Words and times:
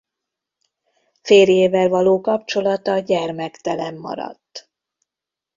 Férjével 1.21 1.89
való 1.89 2.21
kapcsolata 2.21 2.99
gyermektelen 2.99 3.95
maradt. 3.97 4.71